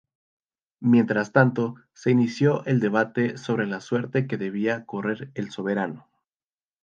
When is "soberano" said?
5.51-6.09